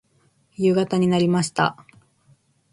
[0.55, 1.77] 夕方になりました。